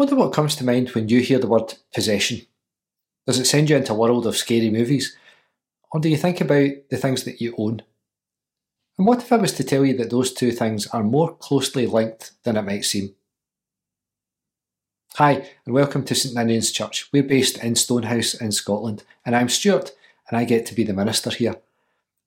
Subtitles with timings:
[0.00, 2.40] wonder what comes to mind when you hear the word possession.
[3.26, 5.14] Does it send you into a world of scary movies?
[5.92, 7.82] Or do you think about the things that you own?
[8.96, 11.86] And what if I was to tell you that those two things are more closely
[11.86, 13.14] linked than it might seem?
[15.16, 17.10] Hi, and welcome to St Ninian's Church.
[17.12, 19.92] We're based in Stonehouse in Scotland, and I'm Stuart,
[20.30, 21.56] and I get to be the minister here.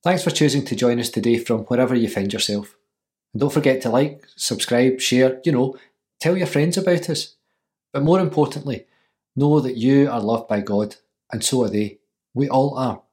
[0.04, 2.76] Thanks for choosing to join us today from wherever you find yourself.
[3.34, 5.76] And don't forget to like, subscribe, share, you know,
[6.20, 7.34] tell your friends about us.
[7.94, 8.88] But more importantly,
[9.36, 10.95] know that you are loved by God,
[11.31, 12.00] and so are they.
[12.34, 13.04] We all are.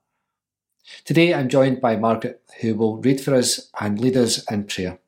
[1.04, 4.98] Today I'm joined by Margaret, who will read for us and lead us in prayer.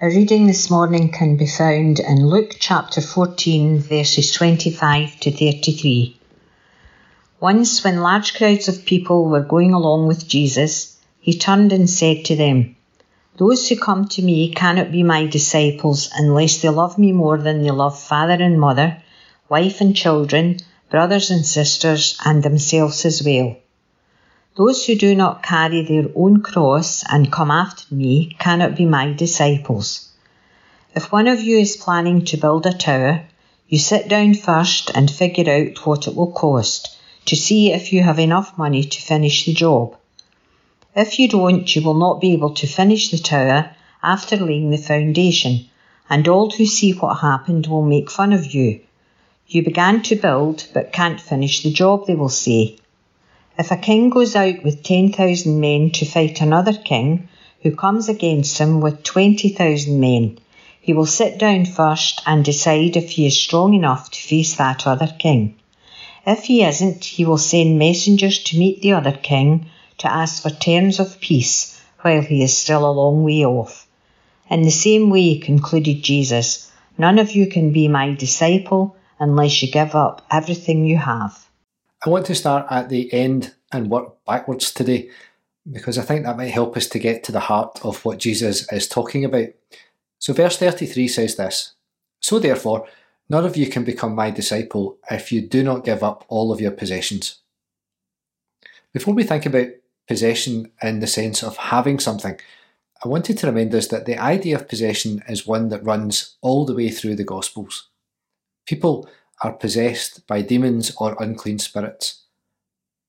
[0.00, 6.18] A reading this morning can be found in Luke chapter 14, verses 25 to 33.
[7.40, 12.24] Once, when large crowds of people were going along with Jesus, he turned and said
[12.24, 12.76] to them,
[13.36, 17.62] Those who come to me cannot be my disciples unless they love me more than
[17.62, 19.02] they love father and mother,
[19.48, 20.58] wife and children,
[20.90, 23.56] brothers and sisters, and themselves as well.
[24.56, 29.12] Those who do not carry their own cross and come after me cannot be my
[29.12, 30.08] disciples.
[30.94, 33.22] If one of you is planning to build a tower,
[33.68, 38.02] you sit down first and figure out what it will cost to see if you
[38.02, 39.96] have enough money to finish the job.
[40.96, 43.70] If you don't, you will not be able to finish the tower
[44.02, 45.66] after laying the foundation,
[46.08, 48.80] and all who see what happened will make fun of you.
[49.46, 52.74] You began to build but can't finish the job, they will say.
[53.56, 57.28] If a king goes out with 10,000 men to fight another king
[57.62, 60.38] who comes against him with 20,000 men,
[60.80, 64.88] he will sit down first and decide if he is strong enough to face that
[64.88, 65.54] other king.
[66.26, 69.66] If he isn't, he will send messengers to meet the other king
[70.00, 73.86] to ask for terms of peace while he is still a long way off.
[74.50, 79.70] In the same way, concluded Jesus, none of you can be my disciple unless you
[79.70, 81.46] give up everything you have.
[82.04, 85.10] I want to start at the end and work backwards today
[85.70, 88.70] because I think that might help us to get to the heart of what Jesus
[88.72, 89.48] is talking about.
[90.18, 91.74] So, verse 33 says this
[92.20, 92.88] So therefore,
[93.28, 96.60] none of you can become my disciple if you do not give up all of
[96.60, 97.40] your possessions.
[98.92, 99.68] Before we think about
[100.10, 102.36] possession in the sense of having something,
[103.04, 106.66] I wanted to remind us that the idea of possession is one that runs all
[106.66, 107.90] the way through the Gospels.
[108.66, 109.08] People
[109.40, 112.24] are possessed by demons or unclean spirits.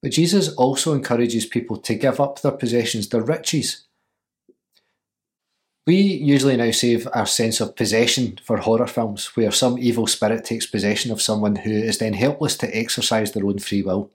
[0.04, 3.88] But Jesus also encourages people to give up their possessions, their riches.
[5.88, 10.46] We usually now save our sense of possession for horror films, where some evil spirit
[10.46, 14.12] takes possession of someone who is then helpless to exercise their own free will.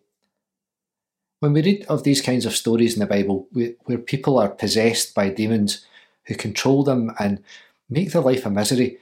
[1.41, 5.15] When we read of these kinds of stories in the Bible, where people are possessed
[5.15, 5.85] by demons
[6.25, 7.43] who control them and
[7.91, 8.99] make their life a misery,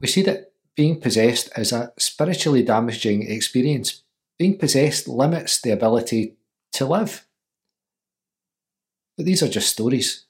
[0.00, 4.02] we see that being possessed is a spiritually damaging experience.
[4.38, 6.36] Being possessed limits the ability
[6.72, 7.26] to live.
[9.16, 10.24] But these are just stories,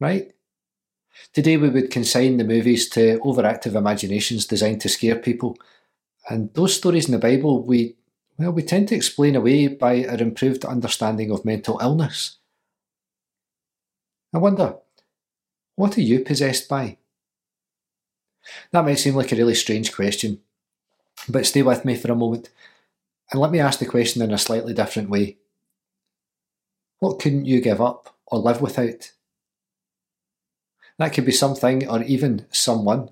[0.00, 0.32] right?
[1.32, 5.56] Today we would consign the movies to overactive imaginations designed to scare people.
[6.28, 7.96] And those stories in the Bible we
[8.38, 12.36] well we tend to explain away by our improved understanding of mental illness.
[14.32, 14.76] I wonder,
[15.74, 16.98] what are you possessed by?
[18.70, 20.40] That might seem like a really strange question,
[21.28, 22.50] but stay with me for a moment
[23.30, 25.36] and let me ask the question in a slightly different way.
[26.98, 29.12] What couldn't you give up or live without?
[30.98, 33.10] That could be something or even someone.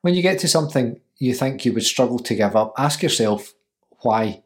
[0.00, 3.54] When you get to something you think you would struggle to give up, ask yourself
[4.00, 4.42] why.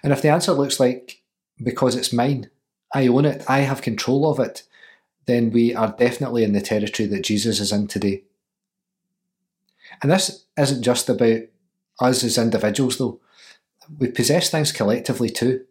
[0.00, 1.22] And if the answer looks like
[1.60, 2.50] because it's mine,
[2.94, 4.62] I own it, I have control of it,
[5.26, 8.22] then we are definitely in the territory that Jesus is in today.
[10.00, 11.40] And this isn't just about
[11.98, 13.18] us as individuals, though.
[13.98, 15.64] We possess things collectively too.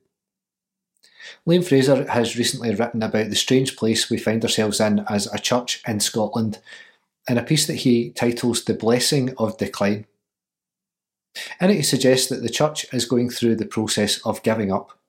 [1.48, 5.40] Liam Fraser has recently written about the strange place we find ourselves in as a
[5.40, 6.60] church in Scotland
[7.30, 10.06] in a piece that he titles The Blessing of Decline.
[11.60, 15.00] In it, he suggests that the church is going through the process of giving up.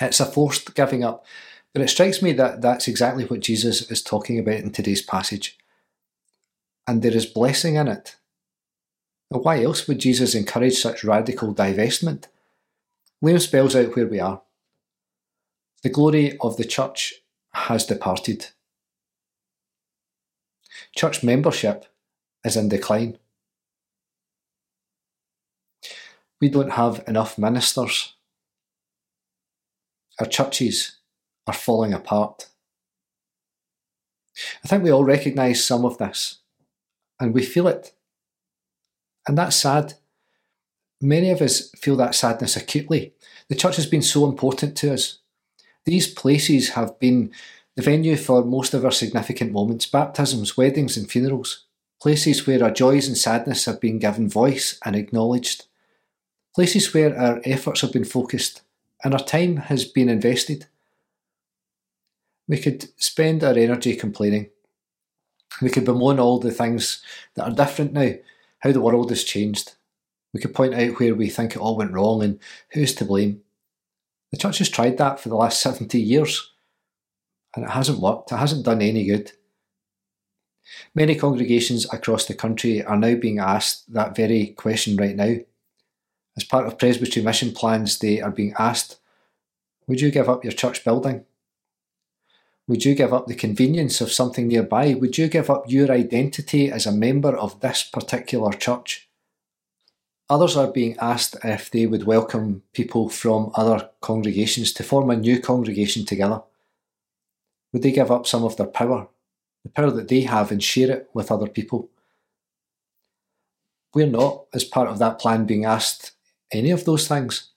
[0.00, 1.24] It's a forced giving up
[1.72, 5.56] but it strikes me that that's exactly what Jesus is talking about in today's passage.
[6.86, 8.16] And there is blessing in it.
[9.30, 12.24] Now, why else would Jesus encourage such radical divestment?
[13.22, 14.42] Liam spells out where we are.
[15.82, 17.14] The glory of the church
[17.52, 18.48] has departed.
[20.94, 21.86] Church membership
[22.44, 23.18] is in decline.
[26.40, 28.14] We don't have enough ministers.
[30.18, 30.96] Our churches
[31.46, 32.48] are falling apart.
[34.64, 36.38] I think we all recognise some of this.
[37.20, 37.92] and we feel it.
[39.28, 39.94] And that's sad.
[41.00, 43.12] Many of us feel that sadness acutely.
[43.48, 45.18] The church has been so important to us.
[45.84, 47.30] These places have been
[47.80, 51.64] the venue for most of our significant moments baptisms, weddings, and funerals.
[51.98, 55.64] Places where our joys and sadness have been given voice and acknowledged.
[56.54, 58.62] Places where our efforts have been focused
[59.02, 60.66] and our time has been invested.
[62.46, 64.50] We could spend our energy complaining.
[65.62, 67.02] We could bemoan all the things
[67.34, 68.12] that are different now,
[68.58, 69.72] how the world has changed.
[70.34, 72.40] We could point out where we think it all went wrong and
[72.72, 73.40] who's to blame.
[74.32, 76.49] The church has tried that for the last 70 years,
[77.54, 78.32] and it hasn't worked.
[78.32, 79.32] It hasn't done any good.
[80.94, 85.36] Many congregations across the country are now being asked that very question right now.
[86.36, 88.98] As part of presbytery mission plans, they are being asked
[89.86, 91.24] Would you give up your church building?
[92.68, 94.94] Would you give up the convenience of something nearby?
[94.94, 99.08] Would you give up your identity as a member of this particular church?
[100.28, 105.16] Others are being asked if they would welcome people from other congregations to form a
[105.16, 106.42] new congregation together.
[107.72, 109.08] Would they give up some of their power,
[109.64, 111.90] the power that they have, and share it with other people?
[113.94, 116.12] We're not, as part of that plan, being asked
[116.52, 117.50] any of those things.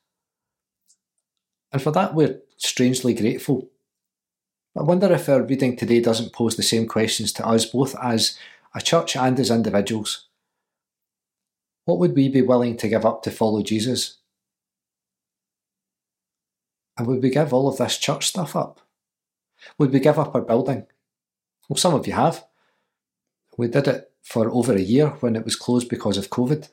[1.71, 3.69] And for that, we're strangely grateful.
[4.77, 8.37] I wonder if our reading today doesn't pose the same questions to us, both as
[8.75, 10.27] a church and as individuals.
[11.85, 14.17] What would we be willing to give up to follow Jesus?
[16.97, 18.79] And would we give all of this church stuff up?
[19.77, 20.85] Would we give up our building?
[21.69, 22.45] Well, some of you have.
[23.57, 26.69] We did it for over a year when it was closed because of COVID.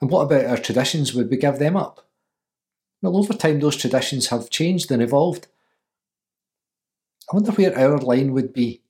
[0.00, 1.14] And what about our traditions?
[1.14, 2.06] Would we give them up?
[3.02, 5.46] Well, over time, those traditions have changed and evolved.
[7.30, 8.82] I wonder where our line would be,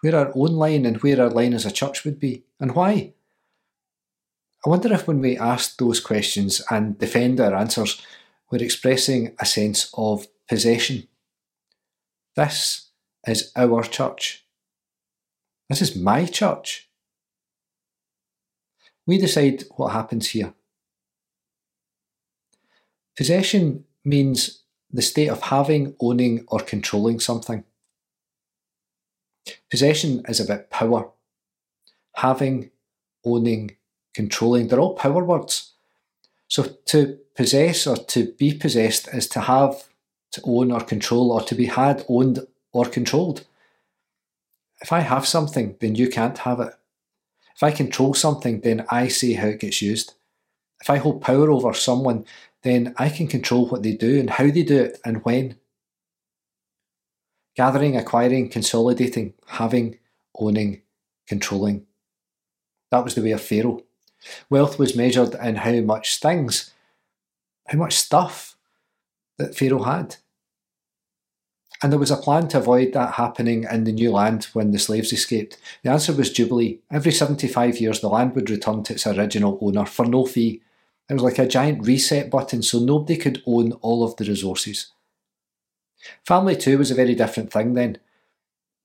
[0.00, 3.14] where our own line and where our line as a church would be, and why.
[4.64, 8.02] I wonder if when we ask those questions and defend our answers,
[8.50, 11.08] we're expressing a sense of possession.
[12.36, 12.90] This
[13.26, 14.44] is our church.
[15.68, 16.88] This is my church.
[19.06, 20.52] We decide what happens here.
[23.16, 24.62] Possession means
[24.92, 27.64] the state of having, owning, or controlling something.
[29.70, 31.10] Possession is about power.
[32.16, 32.70] Having,
[33.24, 33.76] owning,
[34.14, 35.72] controlling, they're all power words.
[36.48, 39.84] So to possess or to be possessed is to have,
[40.36, 43.44] to own or control, or to be had, owned, or controlled.
[44.80, 46.72] If I have something, then you can't have it.
[47.54, 50.14] If I control something, then I say how it gets used.
[50.80, 52.26] If I hold power over someone,
[52.62, 55.56] then I can control what they do and how they do it and when.
[57.56, 59.98] Gathering, acquiring, consolidating, having,
[60.38, 60.82] owning,
[61.26, 61.86] controlling.
[62.90, 63.82] That was the way of Pharaoh.
[64.50, 66.72] Wealth was measured in how much things,
[67.68, 68.56] how much stuff
[69.38, 70.16] that Pharaoh had.
[71.82, 74.78] And there was a plan to avoid that happening in the new land when the
[74.78, 75.58] slaves escaped.
[75.82, 76.80] The answer was Jubilee.
[76.90, 80.62] Every 75 years, the land would return to its original owner for no fee.
[81.08, 84.92] It was like a giant reset button so nobody could own all of the resources.
[86.24, 87.98] Family too was a very different thing then.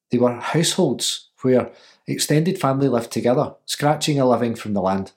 [0.10, 1.72] They were households where
[2.08, 5.14] extended family lived together, scratching a living from the land.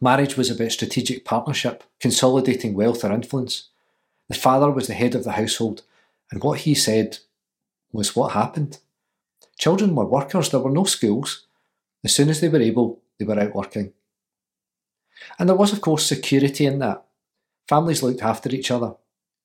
[0.00, 3.68] Marriage was about strategic partnership, consolidating wealth or influence.
[4.28, 5.82] The father was the head of the household,
[6.30, 7.18] and what he said
[7.92, 8.78] was what happened.
[9.58, 11.46] Children were workers, there were no schools.
[12.04, 13.92] As soon as they were able, they were out working.
[15.38, 17.04] And there was, of course, security in that.
[17.68, 18.94] Families looked after each other.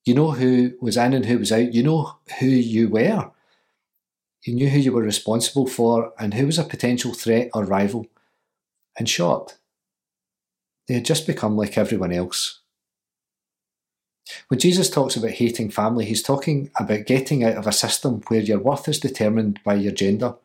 [0.05, 1.73] You know who was in and who was out.
[1.73, 3.31] You know who you were.
[4.43, 8.05] You knew who you were responsible for and who was a potential threat or rival.
[8.99, 9.57] In short,
[10.87, 12.59] they had just become like everyone else.
[14.47, 18.39] When Jesus talks about hating family, he's talking about getting out of a system where
[18.39, 20.35] your worth is determined by your gender,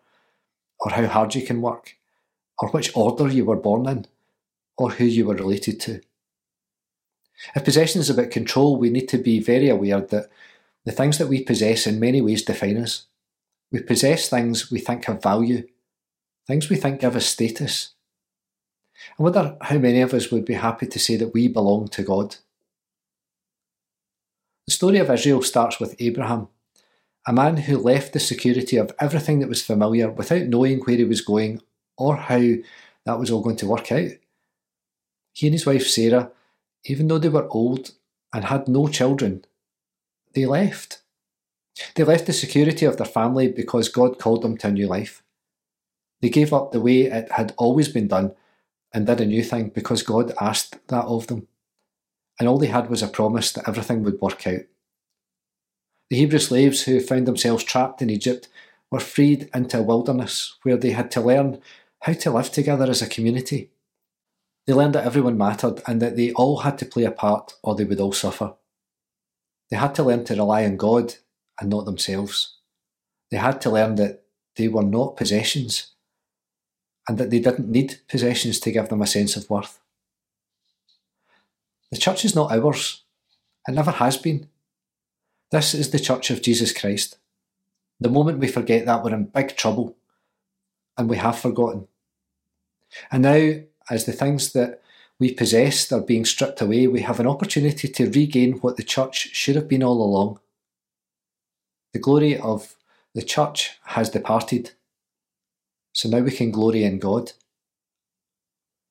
[0.81, 1.97] or how hard you can work,
[2.59, 4.07] or which order you were born in
[4.77, 6.01] or who you were related to.
[7.55, 10.31] If possession is about control, we need to be very aware that
[10.85, 13.07] the things that we possess in many ways define us.
[13.71, 15.67] We possess things we think have value,
[16.47, 17.91] things we think give us status.
[19.19, 22.03] I wonder how many of us would be happy to say that we belong to
[22.03, 22.37] God.
[24.69, 26.49] The story of Israel starts with Abraham,
[27.27, 31.05] a man who left the security of everything that was familiar without knowing where he
[31.05, 31.63] was going
[31.97, 32.43] or how
[33.07, 34.11] that was all going to work out.
[35.33, 36.33] He and his wife Sarah,
[36.85, 37.93] even though they were old
[38.35, 39.47] and had no children,
[40.35, 41.01] they left.
[41.95, 45.23] They left the security of their family because God called them to a new life.
[46.21, 48.35] They gave up the way it had always been done
[48.93, 51.49] and did a new thing because God asked that of them.
[52.39, 54.63] And all they had was a promise that everything would work out.
[56.11, 58.49] The Hebrew slaves who found themselves trapped in Egypt
[58.91, 61.61] were freed into a wilderness where they had to learn
[62.03, 63.71] how to live together as a community.
[64.67, 67.75] They learned that everyone mattered and that they all had to play a part or
[67.75, 68.55] they would all suffer.
[69.71, 71.15] They had to learn to rely on God
[71.61, 72.57] and not themselves.
[73.31, 74.25] They had to learn that
[74.57, 75.93] they were not possessions
[77.09, 79.81] and that they didn't need possessions to give them a sense of worth.
[81.91, 83.03] The church is not ours.
[83.67, 84.49] It never has been.
[85.51, 87.19] This is the church of Jesus Christ.
[88.01, 89.97] The moment we forget that, we're in big trouble.
[90.97, 91.89] And we have forgotten.
[93.11, 94.83] And now, as the things that
[95.19, 99.31] we possessed are being stripped away, we have an opportunity to regain what the church
[99.33, 100.39] should have been all along.
[101.93, 102.77] The glory of
[103.15, 104.73] the church has departed.
[105.93, 107.33] So now we can glory in God.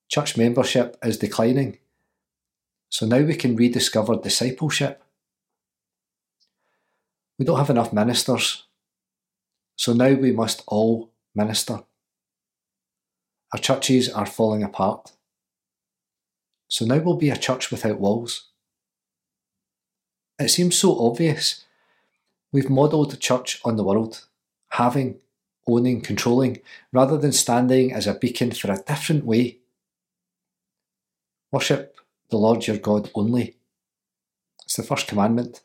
[0.09, 1.77] Church membership is declining.
[2.89, 5.03] So now we can rediscover discipleship.
[7.37, 8.63] We don't have enough ministers.
[9.75, 11.83] So now we must all minister.
[13.53, 15.11] Our churches are falling apart.
[16.67, 18.49] So now we'll be a church without walls.
[20.39, 21.65] It seems so obvious.
[22.51, 24.25] We've modelled church on the world,
[24.69, 25.19] having,
[25.67, 29.59] owning, controlling, rather than standing as a beacon for a different way.
[31.51, 31.95] Worship
[32.29, 33.57] the Lord your God only.
[34.63, 35.61] It's the first commandment.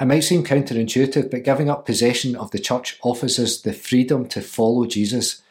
[0.00, 4.26] It might seem counterintuitive, but giving up possession of the church offers us the freedom
[4.28, 5.42] to follow Jesus.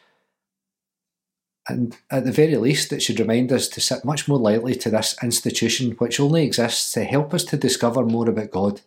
[1.68, 4.90] And at the very least, it should remind us to sit much more lightly to
[4.90, 8.80] this institution which only exists to help us to discover more about God.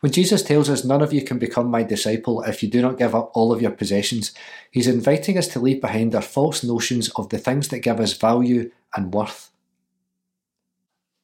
[0.00, 2.98] When Jesus tells us, None of you can become my disciple if you do not
[2.98, 4.32] give up all of your possessions,
[4.70, 8.16] he's inviting us to leave behind our false notions of the things that give us
[8.16, 9.50] value and worth.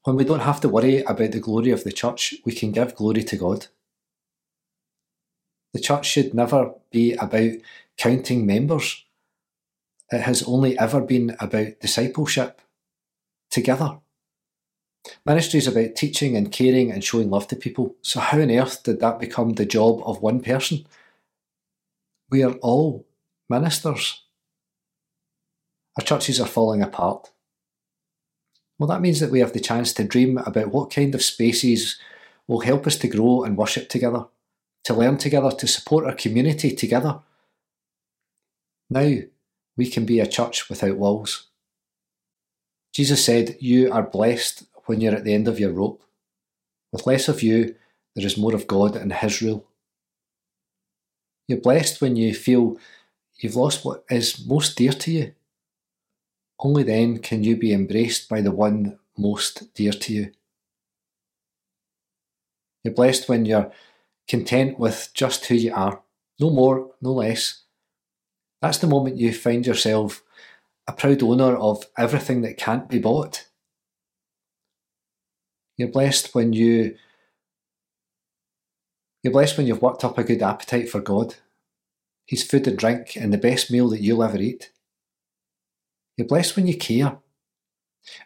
[0.04, 2.94] When we don't have to worry about the glory of the church, we can give
[2.94, 3.66] glory to God.
[5.72, 7.50] The church should never be about
[7.98, 9.04] counting members.
[10.10, 12.60] It has only ever been about discipleship
[13.50, 13.98] together.
[15.24, 17.94] Ministry is about teaching and caring and showing love to people.
[18.02, 20.86] So, how on earth did that become the job of one person?
[22.30, 23.06] We are all
[23.48, 24.22] ministers.
[25.98, 27.30] Our churches are falling apart.
[28.78, 31.98] Well, that means that we have the chance to dream about what kind of spaces
[32.46, 34.26] will help us to grow and worship together,
[34.84, 37.20] to learn together, to support our community together.
[38.90, 39.16] Now
[39.76, 41.48] we can be a church without walls.
[42.92, 46.02] Jesus said, You are blessed when you're at the end of your rope.
[46.92, 47.74] With less of you,
[48.14, 49.66] there is more of God and His rule.
[51.48, 52.78] You're blessed when you feel
[53.38, 55.34] you've lost what is most dear to you
[56.58, 60.32] only then can you be embraced by the one most dear to you.
[62.82, 63.72] You're blessed when you're
[64.28, 66.02] content with just who you are,
[66.40, 67.62] no more, no less.
[68.62, 70.22] That's the moment you find yourself
[70.88, 73.46] a proud owner of everything that can't be bought.
[75.76, 76.96] You're blessed when you
[79.22, 81.34] you're blessed when you've worked up a good appetite for God,
[82.26, 84.70] His food and drink, and the best meal that you'll ever eat.
[86.16, 87.18] You're blessed when you care.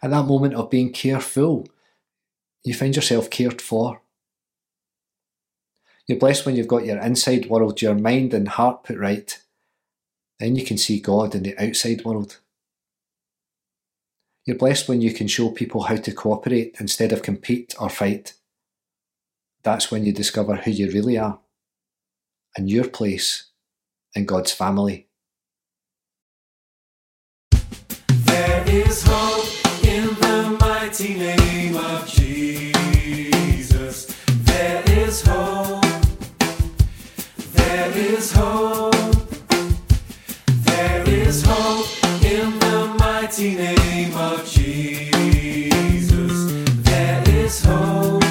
[0.02, 1.66] At that moment of being careful,
[2.64, 4.02] you find yourself cared for.
[6.06, 9.40] You're blessed when you've got your inside world, your mind and heart put right.
[10.38, 12.40] Then you can see God in the outside world.
[14.46, 18.34] You're blessed when you can show people how to cooperate instead of compete or fight.
[19.62, 21.38] That's when you discover who you really are
[22.56, 23.50] and your place
[24.14, 25.08] in God's family.
[28.08, 29.46] There is hope
[29.84, 32.86] in the mighty name of Jesus.
[34.44, 35.84] There is hope.
[37.52, 38.94] There is hope.
[40.64, 41.69] There is hope
[43.40, 45.72] mighty name of Jesus.
[46.84, 48.22] There is hope.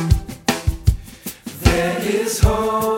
[1.64, 2.89] There is hope.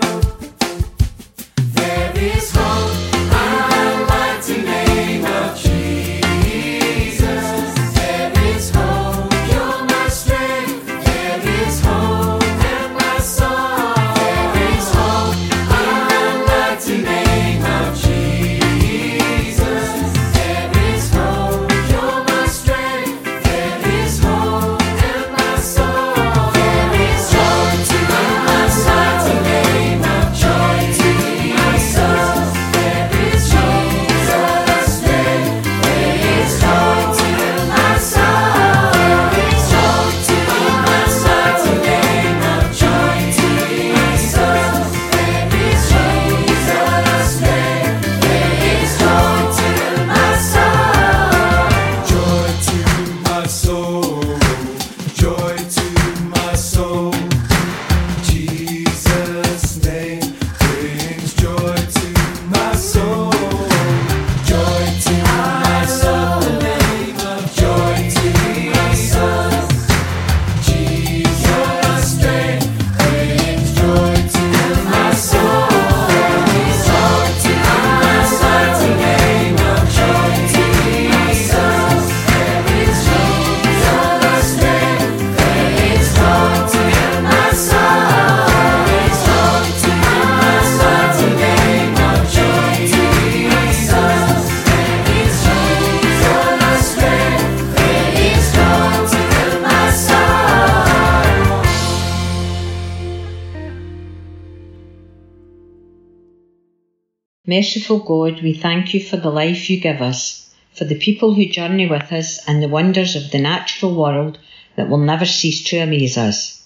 [107.51, 111.45] Merciful God, we thank you for the life you give us, for the people who
[111.47, 114.39] journey with us, and the wonders of the natural world
[114.77, 116.65] that will never cease to amaze us.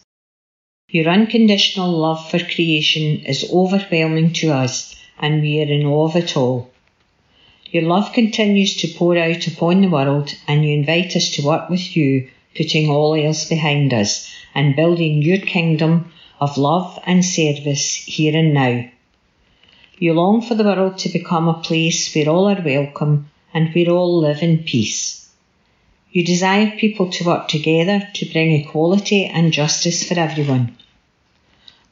[0.88, 6.16] Your unconditional love for creation is overwhelming to us, and we are in awe of
[6.16, 6.70] it all.
[7.72, 11.68] Your love continues to pour out upon the world, and you invite us to work
[11.68, 17.96] with you, putting all else behind us, and building your kingdom of love and service
[17.96, 18.88] here and now.
[19.98, 23.90] You long for the world to become a place where all are welcome and where
[23.90, 25.30] all live in peace.
[26.12, 30.76] You desire people to work together to bring equality and justice for everyone.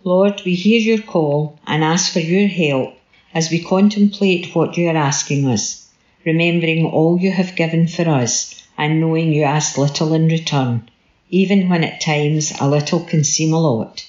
[0.03, 2.93] Lord, we hear your call and ask for your help
[3.33, 5.89] as we contemplate what you are asking us,
[6.25, 10.89] remembering all you have given for us and knowing you ask little in return,
[11.29, 14.05] even when at times a little can seem a lot.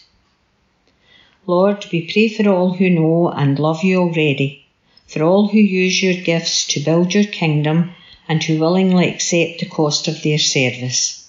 [1.47, 4.65] Lord, we pray for all who know and love you already,
[5.07, 7.91] for all who use your gifts to build your kingdom
[8.27, 11.29] and who willingly accept the cost of their service.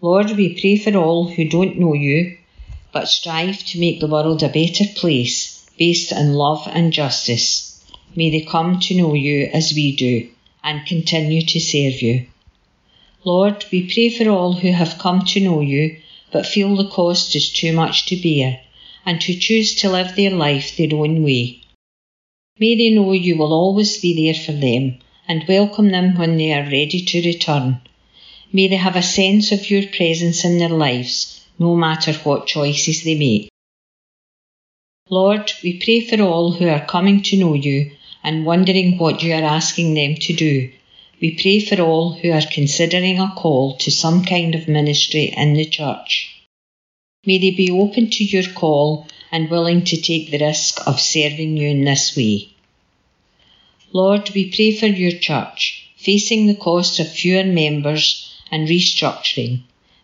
[0.00, 2.38] Lord, we pray for all who don't know you,
[2.90, 7.84] but strive to make the world a better place based on love and justice.
[8.16, 10.26] May they come to know you as we do
[10.62, 12.24] and continue to serve you.
[13.24, 15.98] Lord, we pray for all who have come to know you
[16.32, 18.60] but feel the cost is too much to bear
[19.06, 21.60] and who choose to live their life their own way.
[22.58, 26.52] May they know you will always be there for them and welcome them when they
[26.52, 27.80] are ready to return.
[28.52, 33.02] May they have a sense of your presence in their lives, no matter what choices
[33.02, 33.48] they make.
[35.10, 37.90] Lord, we pray for all who are coming to know you
[38.22, 40.70] and wondering what you are asking them to do.
[41.20, 45.54] We pray for all who are considering a call to some kind of ministry in
[45.54, 46.33] the church.
[47.26, 51.56] May they be open to your call and willing to take the risk of serving
[51.56, 52.48] you in this way.
[53.92, 59.60] Lord, we pray for your church, facing the cost of fewer members and restructuring.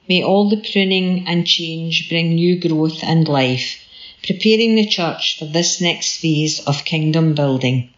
[0.08, 3.84] May all the pruning and change bring new growth and life,
[4.22, 7.90] preparing the church for this next phase of kingdom building.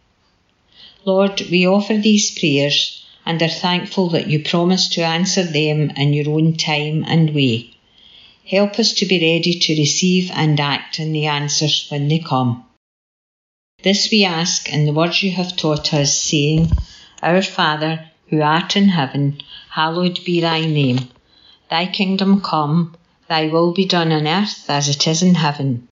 [1.05, 6.13] Lord, we offer these prayers and are thankful that you promise to answer them in
[6.13, 7.72] your own time and way.
[8.45, 12.65] Help us to be ready to receive and act on the answers when they come.
[13.83, 16.71] This we ask in the words you have taught us, saying,
[17.23, 21.09] Our Father, who art in heaven, hallowed be thy name.
[21.71, 22.97] Thy kingdom come,
[23.29, 25.89] thy will be done on earth as it is in heaven.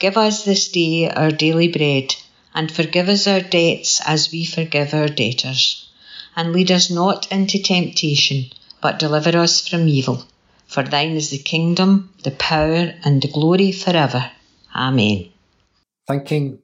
[0.00, 2.14] Give us this day our daily bread,
[2.54, 5.88] and forgive us our debts as we forgive our debtors.
[6.34, 10.24] And lead us not into temptation, but deliver us from evil.
[10.74, 14.32] For thine is the kingdom, the power, and the glory forever.
[14.74, 15.30] Amen.
[16.08, 16.58] Thinking,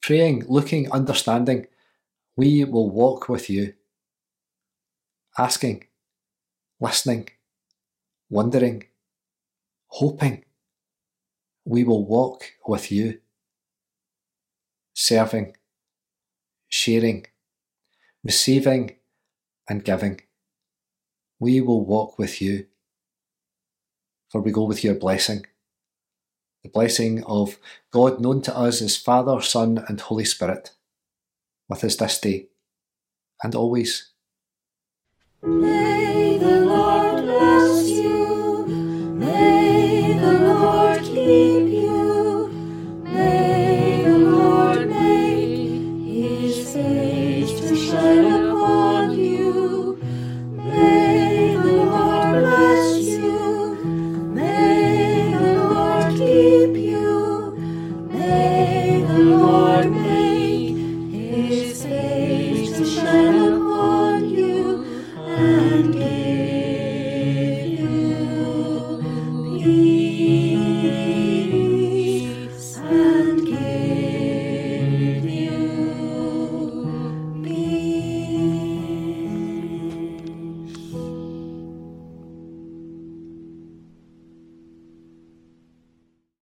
[0.00, 1.66] praying, looking, understanding,
[2.34, 3.74] we will walk with you.
[5.36, 5.84] Asking,
[6.80, 7.28] listening,
[8.30, 8.84] wondering,
[9.88, 10.44] hoping,
[11.66, 13.20] we will walk with you.
[14.94, 15.54] Serving,
[16.70, 17.26] sharing,
[18.24, 18.92] receiving,
[19.68, 20.22] and giving.
[21.38, 22.68] We will walk with you
[24.32, 25.44] for we go with your blessing.
[26.64, 27.58] The blessing of
[27.90, 30.70] God known to us as Father, Son, and Holy Spirit,
[31.68, 32.46] with us this day
[33.42, 34.08] and always.